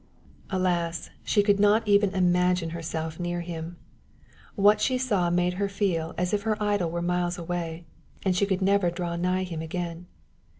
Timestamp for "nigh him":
9.15-9.61